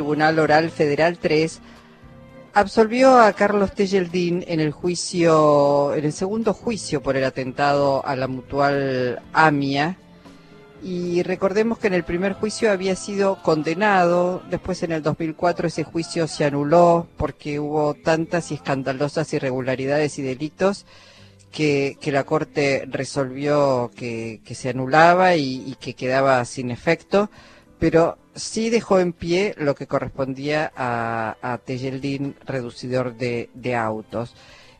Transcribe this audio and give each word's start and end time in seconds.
Tribunal 0.00 0.38
Oral 0.38 0.70
Federal 0.70 1.18
3 1.18 1.60
absolvió 2.54 3.18
a 3.18 3.34
Carlos 3.34 3.74
Tejeldín 3.74 4.42
en 4.48 4.58
el 4.58 4.72
juicio, 4.72 5.94
en 5.94 6.06
el 6.06 6.14
segundo 6.14 6.54
juicio 6.54 7.02
por 7.02 7.18
el 7.18 7.24
atentado 7.24 8.02
a 8.06 8.16
la 8.16 8.26
mutual 8.26 9.20
AMIA. 9.34 9.98
Y 10.82 11.22
recordemos 11.22 11.78
que 11.78 11.88
en 11.88 11.92
el 11.92 12.04
primer 12.04 12.32
juicio 12.32 12.72
había 12.72 12.96
sido 12.96 13.42
condenado, 13.42 14.42
después 14.48 14.82
en 14.82 14.92
el 14.92 15.02
2004 15.02 15.68
ese 15.68 15.84
juicio 15.84 16.26
se 16.26 16.46
anuló 16.46 17.06
porque 17.18 17.60
hubo 17.60 17.92
tantas 17.92 18.52
y 18.52 18.54
escandalosas 18.54 19.30
irregularidades 19.34 20.18
y 20.18 20.22
delitos 20.22 20.86
que, 21.52 21.98
la 22.06 22.24
Corte 22.24 22.86
resolvió 22.88 23.90
que, 23.94 24.40
se 24.54 24.70
anulaba 24.70 25.36
y, 25.36 25.76
que 25.78 25.92
quedaba 25.92 26.42
sin 26.46 26.70
efecto, 26.70 27.30
pero 27.78 28.16
sí 28.34 28.70
dejó 28.70 29.00
en 29.00 29.12
pie 29.12 29.54
lo 29.58 29.74
que 29.74 29.86
correspondía 29.86 30.72
a, 30.76 31.36
a 31.42 31.58
Tejeldín, 31.58 32.34
reducidor 32.46 33.14
de, 33.14 33.74
autos. 33.76 34.34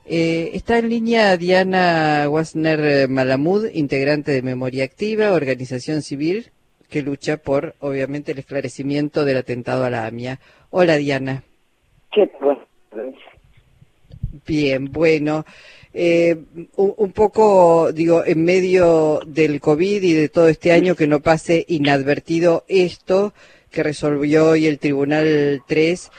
Eh, 0.07 0.51
está 0.55 0.79
en 0.79 0.89
línea 0.89 1.37
Diana 1.37 2.27
Wasner 2.29 3.09
Malamud, 3.09 3.69
integrante 3.73 4.33
de 4.33 4.43
Memoria 4.43 4.85
Activa, 4.85 5.33
organización 5.33 6.03
civil 6.03 6.51
que 6.91 7.03
lucha 7.03 7.39
por, 7.39 7.75
obviamente, 7.79 8.33
el 8.33 8.41
esclarecimiento 8.41 9.25
del 9.25 9.39
atentado 9.39 9.85
a 9.85 9.91
la 9.91 10.07
AMIA. 10.07 10.41
Hola, 10.71 10.97
Diana. 10.97 11.45
¿Qué 12.13 12.27
Bien, 14.47 14.91
bueno. 14.91 15.45
Eh, 15.93 16.37
un, 16.77 17.13
poco, 17.13 17.91
digo, 17.93 18.23
en 18.25 18.45
medio 18.45 19.21
del 19.27 19.61
COVID 19.61 20.03
y 20.03 20.13
de 20.13 20.29
todo 20.29 20.49
este 20.49 20.73
año 20.73 20.95
que 20.95 21.09
no 21.09 21.21
pase 21.21 21.65
inadvertido 21.69 22.65
esto 22.69 23.33
que 23.71 23.83
resolvió 23.83 24.51
hoy 24.51 24.67
el 24.67 24.79
Tribunal 24.79 25.63
3. 25.67 26.11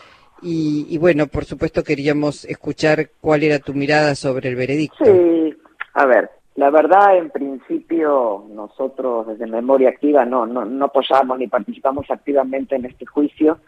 Y, 0.44 0.98
bueno, 0.98 1.28
por 1.28 1.46
supuesto 1.46 1.84
queríamos 1.84 2.46
escuchar 2.46 3.12
cuál 3.22 3.44
era 3.44 3.60
tu 3.60 3.74
mirada 3.74 4.16
sobre 4.16 4.50
el 4.50 4.56
veredicto. 4.56 5.06
Sí, 5.06 5.56
a 5.94 6.06
ver, 6.06 6.32
la 6.56 6.72
verdad, 6.72 7.16
en 7.16 7.30
principio, 7.30 8.46
nosotros 8.50 9.28
desde 9.28 9.46
Memoria 9.46 9.90
Activa 9.90 10.26
no, 10.26 10.48
no, 10.48 10.66
no 10.66 10.86
apoyamos 10.86 11.38
ni 11.38 11.48
participamos 11.48 12.10
activamente 12.10 12.76
en 12.76 12.86
este 12.86 13.06
juicio 13.06 13.60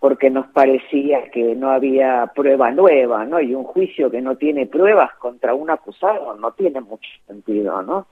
porque 0.00 0.30
nos 0.30 0.46
parecía 0.48 1.30
que 1.30 1.56
no 1.56 1.70
había 1.70 2.30
prueba 2.34 2.70
nueva, 2.70 3.24
¿no? 3.24 3.40
Y 3.40 3.54
un 3.54 3.64
juicio 3.64 4.10
que 4.10 4.20
no 4.20 4.36
tiene 4.36 4.66
pruebas 4.66 5.12
contra 5.14 5.54
un 5.54 5.70
acusado 5.70 6.36
no 6.36 6.52
tiene 6.52 6.80
mucho 6.80 7.08
sentido, 7.26 7.82
¿no? 7.82 8.06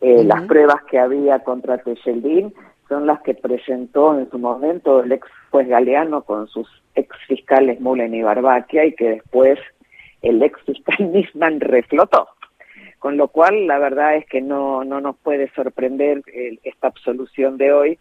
Eh, 0.00 0.22
las 0.24 0.42
pruebas 0.42 0.82
que 0.84 0.98
había 0.98 1.40
contra 1.40 1.78
Techeldín 1.78 2.52
son 2.88 3.06
las 3.06 3.20
que 3.22 3.34
presentó 3.34 4.18
en 4.18 4.30
su 4.30 4.38
momento 4.38 5.02
el 5.02 5.12
ex 5.12 5.26
juez 5.50 5.66
Galeano 5.66 6.22
con 6.22 6.46
sus 6.48 6.68
ex 6.94 7.16
fiscales 7.26 7.80
Mullen 7.80 8.14
y 8.14 8.22
Barbaquia 8.22 8.84
y 8.84 8.94
que 8.94 9.10
después 9.10 9.58
el 10.22 10.42
ex 10.42 10.60
fiscal 10.62 10.96
Nisman 11.12 11.60
reflotó. 11.60 12.28
Con 12.98 13.16
lo 13.16 13.28
cual, 13.28 13.66
la 13.66 13.78
verdad 13.78 14.16
es 14.16 14.26
que 14.26 14.40
no, 14.40 14.82
no 14.84 15.00
nos 15.00 15.16
puede 15.16 15.50
sorprender 15.50 16.22
esta 16.62 16.86
absolución 16.86 17.58
de 17.58 17.72
hoy. 17.72 17.98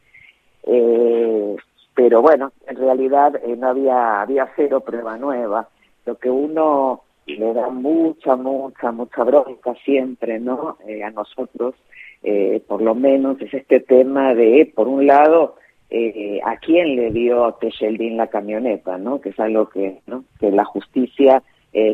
Eh, 0.65 1.57
pero 1.95 2.21
bueno, 2.21 2.51
en 2.67 2.77
realidad 2.77 3.35
eh, 3.43 3.55
no 3.55 3.69
había, 3.69 4.21
había 4.21 4.49
cero 4.55 4.81
prueba 4.81 5.17
nueva. 5.17 5.69
Lo 6.05 6.15
que 6.17 6.29
uno 6.29 7.03
le 7.25 7.53
da 7.53 7.69
mucha, 7.69 8.35
mucha, 8.35 8.91
mucha 8.91 9.23
bronca 9.23 9.73
siempre, 9.85 10.39
¿no? 10.39 10.77
Eh, 10.87 11.03
a 11.03 11.11
nosotros, 11.11 11.75
eh, 12.23 12.61
por 12.67 12.81
lo 12.81 12.95
menos, 12.95 13.39
es 13.41 13.53
este 13.53 13.79
tema 13.79 14.33
de, 14.33 14.71
por 14.73 14.87
un 14.87 15.07
lado, 15.07 15.55
eh, 15.89 16.39
a 16.43 16.57
quién 16.57 16.95
le 16.95 17.11
dio 17.11 17.53
Techeldín 17.53 18.17
la 18.17 18.27
camioneta, 18.27 18.97
¿no? 18.97 19.21
Que 19.21 19.29
es 19.29 19.39
algo 19.39 19.69
que, 19.69 19.99
¿no? 20.07 20.25
que 20.39 20.51
la 20.51 20.65
justicia 20.65 21.43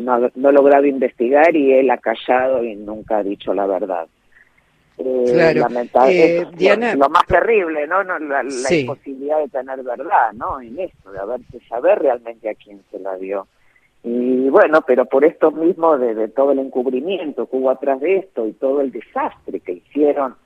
no, 0.02 0.30
no 0.34 0.48
ha 0.50 0.52
logrado 0.52 0.84
investigar 0.84 1.56
y 1.56 1.72
él 1.72 1.90
ha 1.90 1.96
callado 1.96 2.62
y 2.62 2.76
nunca 2.76 3.18
ha 3.18 3.22
dicho 3.22 3.54
la 3.54 3.66
verdad. 3.66 4.08
Eh, 5.02 5.24
claro. 5.32 5.66
Eh, 6.08 6.46
Diana, 6.56 6.94
lo, 6.94 7.08
más 7.08 7.26
terrible, 7.26 7.86
¿no? 7.86 8.04
no 8.04 8.18
la, 8.18 8.42
imposibilidad 8.42 9.38
de 9.38 9.48
tener 9.48 9.82
verdad, 9.82 10.32
¿no? 10.34 10.60
En 10.60 10.78
esto, 10.78 11.10
de 11.10 11.18
haberse 11.18 11.58
saber 11.68 12.00
realmente 12.00 12.50
a 12.50 12.54
quién 12.54 12.82
se 12.90 12.98
la 12.98 13.16
dio. 13.16 13.46
Y 14.02 14.50
bueno, 14.50 14.82
pero 14.86 15.06
por 15.06 15.24
esto 15.24 15.50
mismo 15.52 15.96
de, 15.96 16.28
todo 16.28 16.52
el 16.52 16.58
encubrimiento 16.58 17.48
que 17.48 17.56
hubo 17.56 17.70
atrás 17.70 18.00
de 18.00 18.16
esto 18.16 18.46
y 18.46 18.52
todo 18.52 18.82
el 18.82 18.92
desastre 18.92 19.60
que 19.60 19.72
hicieron 19.72 20.36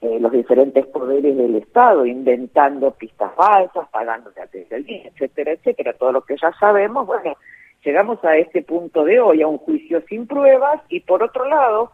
eh, 0.00 0.18
los 0.18 0.32
diferentes 0.32 0.84
poderes 0.86 1.36
del 1.36 1.54
Estado, 1.56 2.04
inventando 2.04 2.90
pistas 2.92 3.32
falsas, 3.36 3.88
pagando 3.90 4.30
de 4.30 5.06
etcétera, 5.06 5.52
etcétera, 5.52 5.92
todo 5.92 6.10
lo 6.10 6.22
que 6.22 6.36
ya 6.40 6.52
sabemos, 6.58 7.06
bueno, 7.06 7.36
llegamos 7.84 8.24
a 8.24 8.36
este 8.36 8.62
punto 8.62 9.04
de 9.04 9.20
hoy, 9.20 9.42
a 9.42 9.46
un 9.46 9.58
juicio 9.58 10.02
sin 10.08 10.26
pruebas 10.26 10.80
y 10.88 11.00
por 11.00 11.22
otro 11.22 11.48
lado, 11.48 11.92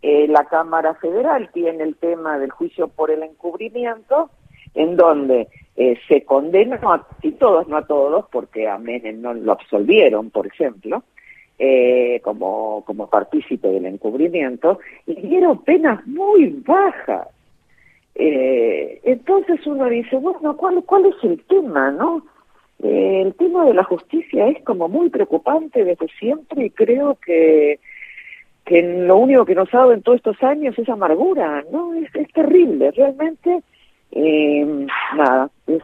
eh, 0.00 0.28
la 0.28 0.44
Cámara 0.44 0.94
Federal 0.94 1.50
tiene 1.52 1.82
el 1.82 1.96
tema 1.96 2.38
del 2.38 2.50
juicio 2.50 2.88
por 2.88 3.10
el 3.10 3.22
encubrimiento, 3.22 4.30
en 4.74 4.96
donde 4.96 5.48
eh, 5.76 5.98
se 6.06 6.24
condenó 6.24 6.92
a 6.92 7.06
casi 7.06 7.32
todos, 7.32 7.66
no 7.66 7.78
a 7.78 7.86
todos, 7.86 8.26
porque 8.30 8.68
a 8.68 8.78
Menem 8.78 9.20
no 9.20 9.34
lo 9.34 9.52
absolvieron, 9.52 10.30
por 10.30 10.46
ejemplo, 10.46 11.02
eh, 11.58 12.20
como, 12.22 12.84
como 12.86 13.08
partícipe 13.10 13.66
del 13.66 13.86
encubrimiento, 13.86 14.78
y 15.06 15.14
dieron 15.14 15.64
penas 15.64 16.06
muy 16.06 16.62
bajas. 16.64 17.26
entonces 18.14 19.66
uno 19.66 19.88
dice, 19.88 20.16
bueno, 20.16 20.56
¿cuál, 20.56 20.82
¿cuál 20.84 21.06
es 21.06 21.24
el 21.24 21.42
tema, 21.44 21.90
no? 21.90 22.22
el 22.80 23.34
tema 23.34 23.64
de 23.64 23.74
la 23.74 23.82
justicia 23.82 24.46
es 24.46 24.62
como 24.62 24.88
muy 24.88 25.10
preocupante 25.10 25.84
desde 25.84 26.06
siempre 26.20 26.66
y 26.66 26.70
creo 26.70 27.16
que 27.16 27.80
que 28.68 28.82
lo 28.82 29.16
único 29.16 29.46
que 29.46 29.54
nos 29.54 29.72
ha 29.72 29.78
dado 29.78 29.92
en 29.94 30.02
todos 30.02 30.16
estos 30.16 30.42
años 30.42 30.78
es 30.78 30.86
amargura, 30.90 31.64
¿no? 31.72 31.94
Es, 31.94 32.12
terrible, 32.34 32.90
realmente, 32.90 33.62
eh, 34.12 34.86
nada, 35.16 35.48
es, 35.66 35.82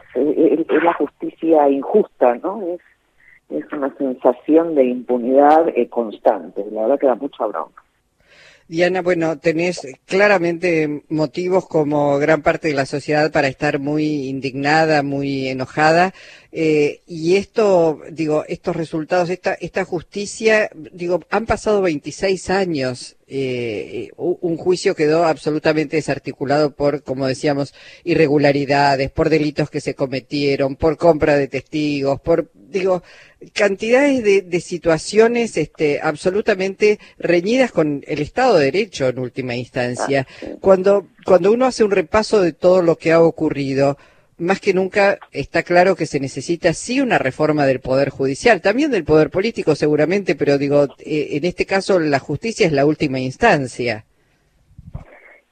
la 0.83 0.93
justicia 0.93 1.67
injusta, 1.67 2.35
¿no? 2.43 2.61
Es, 2.61 2.79
es 3.49 3.73
una 3.73 3.91
sensación 3.97 4.75
de 4.75 4.85
impunidad 4.85 5.67
eh, 5.69 5.89
constante, 5.89 6.63
la 6.71 6.83
verdad 6.83 6.99
que 6.99 7.07
da 7.07 7.15
mucha 7.15 7.47
bronca. 7.47 7.84
Diana, 8.67 9.03
bueno, 9.03 9.37
tenés 9.37 9.81
claramente 10.05 11.03
motivos 11.09 11.67
como 11.67 12.17
gran 12.17 12.41
parte 12.41 12.69
de 12.69 12.73
la 12.73 12.87
sociedad 12.87 13.31
para 13.31 13.47
estar 13.47 13.77
muy 13.77 14.27
indignada, 14.27 15.03
muy 15.03 15.49
enojada. 15.49 16.15
Eh, 16.51 17.01
y 17.05 17.35
esto, 17.35 18.01
digo, 18.11 18.43
estos 18.47 18.75
resultados, 18.75 19.29
esta, 19.29 19.53
esta 19.53 19.85
justicia, 19.85 20.71
digo, 20.73 21.19
han 21.29 21.45
pasado 21.45 21.81
26 21.83 22.49
años. 22.49 23.17
Eh, 23.27 24.09
un 24.17 24.57
juicio 24.57 24.95
quedó 24.95 25.25
absolutamente 25.25 25.97
desarticulado 25.97 26.71
por, 26.71 27.03
como 27.03 27.27
decíamos, 27.27 27.73
irregularidades, 28.03 29.11
por 29.11 29.29
delitos 29.29 29.69
que 29.69 29.81
se 29.81 29.93
cometieron, 29.93 30.75
por 30.75 30.97
compra 30.97 31.35
de 31.35 31.47
testigos, 31.47 32.19
por, 32.19 32.51
digo, 32.79 33.03
cantidades 33.53 34.23
de, 34.23 34.59
situaciones 34.59 35.57
este, 35.57 35.99
absolutamente 36.01 36.99
reñidas 37.17 37.71
con 37.71 38.03
el 38.07 38.19
Estado 38.19 38.57
de 38.57 38.65
Derecho 38.65 39.07
en 39.07 39.19
última 39.19 39.55
instancia. 39.55 40.27
Ah, 40.29 40.47
cuando, 40.59 41.07
cuando 41.25 41.51
uno 41.51 41.65
hace 41.65 41.83
un 41.83 41.91
repaso 41.91 42.41
de 42.41 42.53
todo 42.53 42.81
lo 42.81 42.97
que 42.97 43.11
ha 43.11 43.21
ocurrido, 43.21 43.97
más 44.37 44.59
que 44.59 44.73
nunca 44.73 45.17
está 45.31 45.63
claro 45.63 45.95
que 45.95 46.05
se 46.05 46.19
necesita 46.19 46.73
sí 46.73 46.99
una 46.99 47.17
reforma 47.17 47.65
del 47.65 47.79
Poder 47.79 48.09
Judicial, 48.09 48.61
también 48.61 48.91
del 48.91 49.05
Poder 49.05 49.29
Político 49.29 49.75
seguramente, 49.75 50.35
pero 50.35 50.57
digo, 50.57 50.87
eh, 50.99 51.29
en 51.31 51.45
este 51.45 51.65
caso 51.65 51.99
la 51.99 52.19
justicia 52.19 52.67
es 52.67 52.73
la 52.73 52.85
última 52.85 53.19
instancia. 53.19 54.05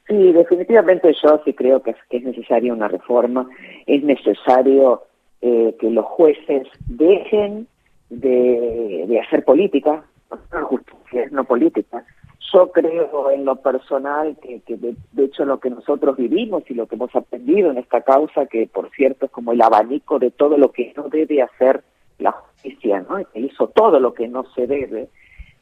Sí, 0.08 0.34
definitivamente 0.34 1.14
yo 1.24 1.42
sí 1.46 1.54
creo 1.54 1.82
que 1.82 1.92
es, 1.92 1.98
que 2.10 2.18
es 2.18 2.24
necesaria 2.24 2.74
una 2.74 2.90
reforma, 2.90 3.50
es 3.86 4.04
necesario 4.04 5.04
eh, 5.46 5.76
que 5.78 5.90
los 5.90 6.06
jueces 6.06 6.68
dejen 6.88 7.68
de, 8.10 9.22
hacer 9.26 9.44
política, 9.44 10.06
no 10.54 10.66
justicia, 10.66 11.28
no 11.32 11.44
política. 11.44 12.06
Yo 12.54 12.72
creo 12.72 13.30
en 13.30 13.44
lo 13.44 13.58
personal 13.58 14.38
que, 14.42 14.62
de, 14.66 14.96
hecho 15.22 15.44
lo 15.44 15.60
que 15.60 15.70
nosotros 15.70 16.16
vivimos 16.16 16.64
y 16.70 16.74
lo 16.76 16.88
que 16.88 16.96
hemos 16.96 17.14
aprendido 17.14 17.72
en 17.72 17.78
esta 17.78 18.02
causa, 18.02 18.46
que 18.46 18.68
por 18.68 18.90
cierto 18.92 19.26
es 19.26 19.32
como 19.32 19.52
el 19.52 19.62
abanico 19.62 20.18
de 20.18 20.32
todo 20.32 20.58
lo 20.58 20.72
que 20.72 20.94
no 20.96 21.10
debe 21.10 21.42
hacer 21.42 21.84
la 22.20 22.32
justicia, 22.32 23.04
¿no? 23.10 23.18
Que 23.34 23.42
hizo 23.42 23.68
todo 23.68 24.00
lo 24.00 24.14
que 24.14 24.30
no 24.30 24.46
se 24.56 24.66
debe, 24.66 25.10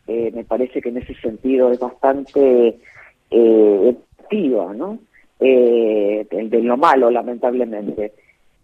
eh, 0.06 0.31
me 0.31 0.44
parece 0.44 0.80
que 0.80 0.89
en 0.89 0.98
ese 0.98 1.16
sentido 1.16 1.72
es 1.72 1.80
bastante 1.80 2.77
eh, 3.31 3.95
¿no? 4.31 5.00
Eh, 5.39 6.27
de 6.30 6.62
lo 6.62 6.77
malo, 6.77 7.10
lamentablemente. 7.10 8.13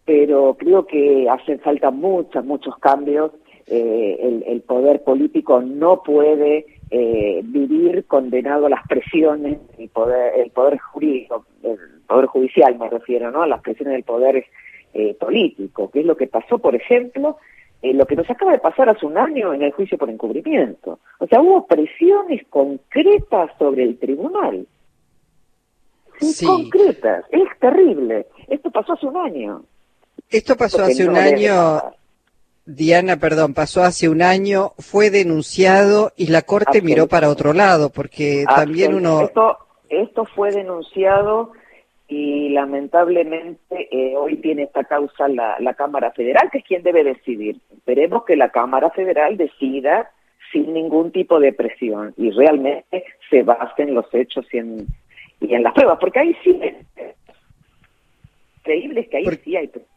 Pero 0.07 0.55
creo 0.57 0.87
que 0.87 1.29
hacen 1.29 1.59
falta 1.59 1.91
muchos, 1.91 2.43
muchos 2.43 2.75
cambios 2.77 3.31
eh, 3.67 4.43
el, 4.47 4.61
poder 4.61 5.03
político 5.03 5.61
no 5.61 6.01
puede 6.01 6.65
eh, 6.89 7.41
vivir 7.43 8.05
condenado 8.05 8.67
a 8.67 8.69
las 8.69 8.87
presiones, 8.87 9.59
el 9.77 9.89
poder, 9.89 10.39
el 10.39 10.51
poder 10.51 10.79
jurídico, 10.79 11.45
el 11.63 11.77
poder 12.07 12.27
judicial 12.27 12.79
me 12.79 12.89
refiero, 12.89 13.29
¿no? 13.29 13.41
A 13.41 13.47
las 13.47 13.61
presiones 13.61 13.93
del 13.95 14.03
poder 14.03 14.45
eh, 14.93 15.13
político, 15.19 15.91
que 15.91 15.99
es 15.99 16.05
lo 16.05 16.15
que 16.15 16.27
pasó, 16.27 16.59
por 16.59 16.75
ejemplo, 16.75 17.37
eh, 17.81 17.93
lo 17.93 18.05
que 18.05 18.15
nos 18.15 18.29
acaba 18.29 18.53
de 18.53 18.59
pasar 18.59 18.89
hace 18.89 19.05
un 19.05 19.17
año 19.17 19.53
en 19.53 19.61
el 19.61 19.73
juicio 19.73 19.97
por 19.97 20.09
encubrimiento. 20.09 20.99
O 21.19 21.27
sea, 21.27 21.41
hubo 21.41 21.67
presiones 21.67 22.47
concretas 22.49 23.51
sobre 23.59 23.83
el 23.83 23.99
tribunal. 23.99 24.65
Sí, 26.19 26.45
concretas. 26.45 27.25
Es 27.31 27.59
terrible. 27.59 28.27
Esto 28.47 28.71
pasó 28.71 28.93
hace 28.93 29.05
un 29.05 29.17
año. 29.17 29.63
Esto 30.29 30.55
pasó 30.55 30.83
hace 30.83 31.07
un 31.07 31.15
año. 31.15 31.81
Diana, 32.65 33.15
perdón, 33.15 33.53
pasó 33.53 33.81
hace 33.81 34.09
un 34.09 34.21
año, 34.21 34.73
fue 34.77 35.09
denunciado 35.09 36.11
y 36.17 36.27
la 36.27 36.41
Corte 36.41 36.81
miró 36.81 37.07
para 37.07 37.29
otro 37.29 37.53
lado, 37.53 37.89
porque 37.89 38.43
también 38.45 38.93
uno... 38.93 39.21
Esto, 39.21 39.57
esto 39.87 40.25
fue 40.25 40.51
denunciado 40.51 41.53
y 42.09 42.49
lamentablemente 42.49 43.87
eh, 43.89 44.17
hoy 44.17 44.35
tiene 44.37 44.63
esta 44.63 44.83
causa 44.83 45.29
la, 45.29 45.55
la 45.61 45.75
Cámara 45.75 46.11
Federal, 46.11 46.49
que 46.51 46.57
es 46.57 46.65
quien 46.65 46.83
debe 46.83 47.05
decidir. 47.05 47.57
Esperemos 47.71 48.25
que 48.25 48.35
la 48.35 48.49
Cámara 48.49 48.89
Federal 48.89 49.37
decida 49.37 50.11
sin 50.51 50.73
ningún 50.73 51.13
tipo 51.13 51.39
de 51.39 51.53
presión 51.53 52.13
y 52.17 52.31
realmente 52.31 53.05
se 53.29 53.43
base 53.43 53.83
en 53.83 53.93
los 53.93 54.13
hechos 54.13 54.45
y 54.51 54.57
en, 54.57 54.87
y 55.39 55.53
en 55.53 55.63
las 55.63 55.73
pruebas, 55.73 55.99
porque 56.01 56.19
ahí 56.19 56.35
sí 56.43 56.59
increíble 58.57 59.01
es 59.01 59.09
que 59.09 59.17
ahí 59.17 59.25
sí 59.43 59.55
hay 59.55 59.67
pruebas. 59.67 59.96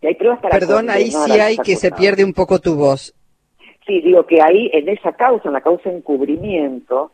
Y 0.00 0.06
hay 0.06 0.14
pruebas 0.14 0.40
para 0.40 0.58
Perdón, 0.58 0.90
ahí 0.90 1.10
sí 1.10 1.32
hay 1.32 1.56
que 1.58 1.76
se 1.76 1.90
pierde 1.90 2.24
un 2.24 2.32
poco 2.32 2.58
tu 2.58 2.76
voz. 2.76 3.14
Sí, 3.86 4.00
digo 4.00 4.26
que 4.26 4.40
ahí 4.42 4.70
en 4.72 4.88
esa 4.88 5.12
causa, 5.12 5.48
en 5.48 5.54
la 5.54 5.60
causa 5.60 5.90
de 5.90 5.96
encubrimiento, 5.96 7.10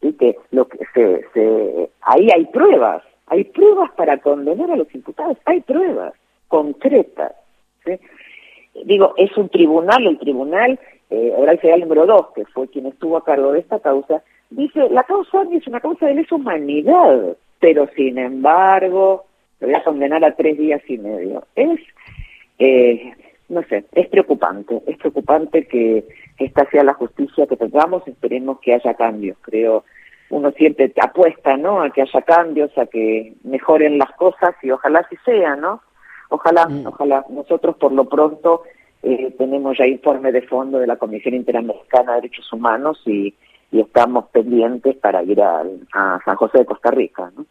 que 0.00 0.36
lo 0.50 0.68
que 0.68 0.78
se, 0.94 1.24
se, 1.32 1.90
ahí 2.02 2.28
hay 2.34 2.44
pruebas 2.46 3.02
hay 3.26 3.44
pruebas 3.44 3.90
para 3.92 4.18
condenar 4.18 4.70
a 4.70 4.76
los 4.76 4.92
imputados, 4.94 5.38
hay 5.44 5.60
pruebas 5.62 6.14
concretas. 6.48 7.32
Digo, 8.84 9.14
es 9.16 9.36
un 9.36 9.48
tribunal, 9.48 10.06
el 10.06 10.18
tribunal 10.18 10.78
eh, 11.10 11.32
oral 11.36 11.58
federal 11.58 11.80
número 11.80 12.06
2, 12.06 12.26
que 12.34 12.44
fue 12.46 12.68
quien 12.68 12.86
estuvo 12.86 13.16
a 13.16 13.24
cargo 13.24 13.52
de 13.52 13.60
esta 13.60 13.78
causa, 13.80 14.22
dice, 14.50 14.88
la 14.90 15.04
causa 15.04 15.42
es 15.52 15.66
una 15.66 15.80
causa 15.80 16.06
de 16.06 16.14
lesa 16.14 16.34
humanidad, 16.34 17.36
pero 17.60 17.88
sin 17.96 18.18
embargo, 18.18 19.24
lo 19.64 19.72
voy 19.72 19.80
a 19.80 19.84
condenar 19.84 20.24
a 20.24 20.36
tres 20.36 20.58
días 20.58 20.82
y 20.88 20.98
medio. 20.98 21.46
Es, 21.56 21.80
eh, 22.58 23.12
no 23.48 23.62
sé, 23.62 23.84
es 23.92 24.08
preocupante, 24.08 24.80
es 24.86 24.98
preocupante 24.98 25.66
que 25.66 26.04
esta 26.38 26.68
sea 26.70 26.84
la 26.84 26.94
justicia 26.94 27.46
que 27.46 27.56
tengamos, 27.56 28.06
esperemos 28.06 28.60
que 28.60 28.74
haya 28.74 28.94
cambios, 28.94 29.38
creo 29.40 29.84
uno 30.30 30.50
siempre 30.52 30.92
apuesta, 31.00 31.56
¿no? 31.56 31.82
A 31.82 31.90
que 31.90 32.02
haya 32.02 32.22
cambios, 32.22 32.76
a 32.76 32.86
que 32.86 33.34
mejoren 33.44 33.98
las 33.98 34.10
cosas 34.12 34.54
y 34.62 34.70
ojalá 34.70 35.00
así 35.00 35.16
sea, 35.24 35.56
¿no? 35.56 35.80
Ojalá, 36.30 36.66
mm. 36.66 36.86
ojalá. 36.86 37.24
Nosotros 37.28 37.76
por 37.76 37.92
lo 37.92 38.08
pronto 38.08 38.62
eh, 39.02 39.34
tenemos 39.38 39.78
ya 39.78 39.86
informe 39.86 40.32
de 40.32 40.42
fondo 40.42 40.78
de 40.78 40.86
la 40.86 40.96
Comisión 40.96 41.34
Interamericana 41.34 42.12
de 42.12 42.22
Derechos 42.22 42.52
Humanos 42.52 43.00
y, 43.06 43.34
estamos 43.70 44.26
pendientes 44.26 44.94
para 44.98 45.24
ir 45.24 45.42
a, 45.42 45.64
San 46.24 46.36
José 46.36 46.58
de 46.58 46.64
Costa 46.64 46.92
Rica, 46.92 47.32
¿no? 47.36 47.44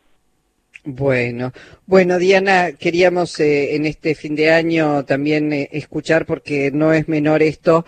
Bueno, 0.85 1.53
bueno 1.85 2.19
Diana, 2.19 2.73
queríamos 2.73 3.39
eh, 3.39 3.75
en 3.75 3.85
este 3.85 4.15
fin 4.15 4.35
de 4.35 4.51
año 4.51 5.05
también 5.05 5.53
eh, 5.53 5.69
escuchar 5.71 6.25
porque 6.25 6.71
no 6.71 6.91
es 6.91 7.07
menor 7.07 7.41
esto. 7.41 7.85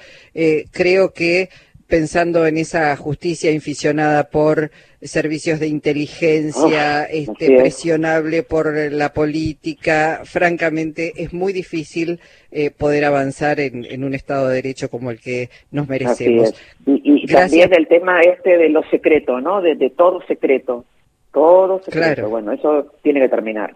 creo 0.71 1.12
que 1.12 1.50
pensando 1.88 2.47
en 2.47 2.57
esa 2.57 2.95
justicia 2.95 3.51
inficionada 3.51 4.30
por 4.30 4.71
servicios 5.01 5.59
de 5.59 5.68
inteligencia, 5.68 7.03
este, 7.03 7.57
presionable 7.57 8.44
por 8.44 8.74
la 8.92 9.13
política, 9.13 10.21
francamente 10.24 11.13
es 11.15 11.31
muy 11.33 11.53
difícil 11.53 12.19
eh, 12.51 12.71
poder 12.71 13.06
avanzar 13.06 13.59
en, 13.59 14.03
un 14.03 14.13
Estado 14.15 14.47
de 14.47 14.56
Derecho 14.56 14.89
como 14.89 15.12
el 15.12 15.19
que 15.19 15.50
nos 15.71 15.88
merecemos. 15.88 16.53
Y, 16.86 17.27
también 17.27 17.74
el 17.74 17.88
tema 17.88 18.21
este 18.21 18.57
de 18.57 18.69
lo 18.69 18.83
secreto, 18.89 19.42
¿no? 19.42 19.62
De, 19.62 19.75
todo 19.95 20.21
secreto, 20.27 20.86
todo 21.35 21.81
secreto. 21.83 22.29
Bueno, 22.29 22.53
eso 22.53 22.93
tiene 23.03 23.19
que 23.19 23.29
terminar. 23.29 23.75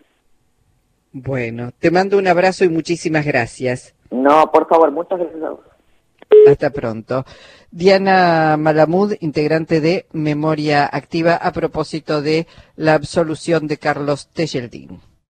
Bueno, 1.12 1.72
te 1.78 1.92
mando 1.92 2.18
un 2.18 2.28
abrazo 2.28 2.64
y 2.64 2.70
muchísimas 2.70 3.26
gracias. 3.26 3.94
No, 4.10 4.50
por 4.52 4.68
favor, 4.68 4.92
muchas 4.92 5.20
gracias. 5.20 5.44
Hasta 6.48 6.70
pronto. 6.70 7.26
Diana 7.70 8.56
Malamud, 8.58 9.14
integrante 9.20 9.82
de 9.82 10.06
Memoria 10.14 10.90
Activa, 10.92 11.36
a 11.36 11.52
propósito 11.52 12.22
de 12.22 12.48
la 12.78 12.94
absolución 12.94 13.68
de 13.68 13.78
Carlos 13.78 14.30
Tejeldín. 14.32 15.02